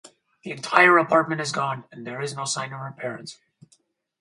[0.43, 3.37] The entire apartment is gone and there is no sign of her parents.